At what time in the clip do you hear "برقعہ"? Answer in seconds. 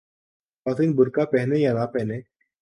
0.97-1.25